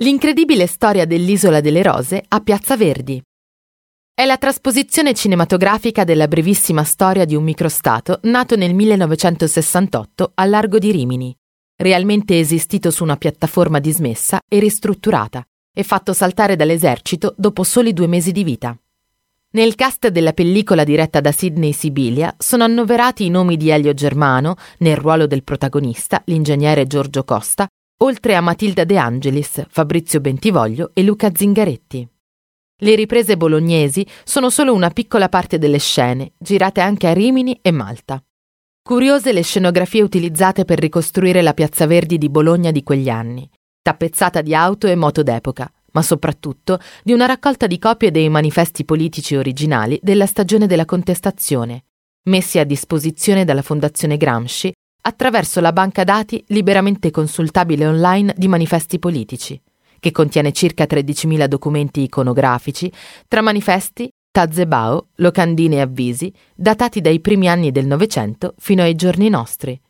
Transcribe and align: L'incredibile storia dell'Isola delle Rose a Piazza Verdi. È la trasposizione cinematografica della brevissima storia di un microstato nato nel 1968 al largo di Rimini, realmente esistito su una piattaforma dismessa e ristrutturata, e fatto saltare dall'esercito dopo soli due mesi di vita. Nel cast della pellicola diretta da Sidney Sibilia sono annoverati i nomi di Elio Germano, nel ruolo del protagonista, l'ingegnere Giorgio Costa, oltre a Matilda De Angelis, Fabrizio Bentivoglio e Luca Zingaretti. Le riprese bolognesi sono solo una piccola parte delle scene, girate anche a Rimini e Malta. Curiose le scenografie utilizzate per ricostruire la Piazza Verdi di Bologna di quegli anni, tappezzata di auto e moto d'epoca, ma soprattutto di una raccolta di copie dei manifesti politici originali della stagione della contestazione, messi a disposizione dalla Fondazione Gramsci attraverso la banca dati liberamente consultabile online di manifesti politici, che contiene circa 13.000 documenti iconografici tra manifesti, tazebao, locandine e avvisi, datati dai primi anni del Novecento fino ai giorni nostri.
L'incredibile 0.00 0.66
storia 0.66 1.04
dell'Isola 1.04 1.60
delle 1.60 1.82
Rose 1.82 2.24
a 2.26 2.40
Piazza 2.40 2.74
Verdi. 2.74 3.22
È 4.14 4.24
la 4.24 4.38
trasposizione 4.38 5.12
cinematografica 5.12 6.04
della 6.04 6.26
brevissima 6.26 6.84
storia 6.84 7.26
di 7.26 7.34
un 7.34 7.42
microstato 7.42 8.18
nato 8.22 8.56
nel 8.56 8.72
1968 8.72 10.32
al 10.36 10.48
largo 10.48 10.78
di 10.78 10.90
Rimini, 10.90 11.36
realmente 11.76 12.38
esistito 12.38 12.90
su 12.90 13.02
una 13.02 13.18
piattaforma 13.18 13.78
dismessa 13.78 14.40
e 14.48 14.58
ristrutturata, 14.58 15.46
e 15.70 15.82
fatto 15.82 16.14
saltare 16.14 16.56
dall'esercito 16.56 17.34
dopo 17.36 17.62
soli 17.62 17.92
due 17.92 18.06
mesi 18.06 18.32
di 18.32 18.42
vita. 18.42 18.74
Nel 19.50 19.74
cast 19.74 20.08
della 20.08 20.32
pellicola 20.32 20.82
diretta 20.82 21.20
da 21.20 21.30
Sidney 21.30 21.74
Sibilia 21.74 22.34
sono 22.38 22.64
annoverati 22.64 23.26
i 23.26 23.30
nomi 23.30 23.58
di 23.58 23.68
Elio 23.68 23.92
Germano, 23.92 24.56
nel 24.78 24.96
ruolo 24.96 25.26
del 25.26 25.44
protagonista, 25.44 26.22
l'ingegnere 26.24 26.86
Giorgio 26.86 27.22
Costa, 27.22 27.68
oltre 28.02 28.34
a 28.34 28.40
Matilda 28.40 28.84
De 28.84 28.96
Angelis, 28.96 29.66
Fabrizio 29.68 30.20
Bentivoglio 30.20 30.90
e 30.94 31.02
Luca 31.02 31.30
Zingaretti. 31.34 32.08
Le 32.82 32.94
riprese 32.94 33.36
bolognesi 33.36 34.06
sono 34.24 34.48
solo 34.48 34.72
una 34.72 34.88
piccola 34.88 35.28
parte 35.28 35.58
delle 35.58 35.78
scene, 35.78 36.32
girate 36.38 36.80
anche 36.80 37.08
a 37.08 37.12
Rimini 37.12 37.58
e 37.60 37.70
Malta. 37.70 38.22
Curiose 38.82 39.32
le 39.34 39.42
scenografie 39.42 40.00
utilizzate 40.00 40.64
per 40.64 40.78
ricostruire 40.78 41.42
la 41.42 41.52
Piazza 41.52 41.86
Verdi 41.86 42.16
di 42.16 42.30
Bologna 42.30 42.70
di 42.70 42.82
quegli 42.82 43.10
anni, 43.10 43.48
tappezzata 43.82 44.40
di 44.40 44.54
auto 44.54 44.86
e 44.86 44.94
moto 44.94 45.22
d'epoca, 45.22 45.70
ma 45.92 46.00
soprattutto 46.00 46.80
di 47.04 47.12
una 47.12 47.26
raccolta 47.26 47.66
di 47.66 47.78
copie 47.78 48.10
dei 48.10 48.30
manifesti 48.30 48.86
politici 48.86 49.36
originali 49.36 50.00
della 50.02 50.26
stagione 50.26 50.66
della 50.66 50.86
contestazione, 50.86 51.84
messi 52.24 52.58
a 52.58 52.64
disposizione 52.64 53.44
dalla 53.44 53.62
Fondazione 53.62 54.16
Gramsci 54.16 54.72
attraverso 55.02 55.60
la 55.60 55.72
banca 55.72 56.04
dati 56.04 56.42
liberamente 56.48 57.10
consultabile 57.10 57.86
online 57.86 58.34
di 58.36 58.48
manifesti 58.48 58.98
politici, 58.98 59.60
che 59.98 60.10
contiene 60.10 60.52
circa 60.52 60.84
13.000 60.84 61.44
documenti 61.44 62.02
iconografici 62.02 62.90
tra 63.28 63.42
manifesti, 63.42 64.10
tazebao, 64.30 65.08
locandine 65.16 65.76
e 65.76 65.80
avvisi, 65.80 66.32
datati 66.54 67.00
dai 67.00 67.20
primi 67.20 67.48
anni 67.48 67.70
del 67.70 67.86
Novecento 67.86 68.54
fino 68.58 68.82
ai 68.82 68.94
giorni 68.94 69.28
nostri. 69.28 69.78